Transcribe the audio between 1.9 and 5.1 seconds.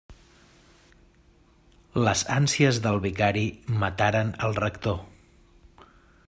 Les ànsies del vicari mataren el rector.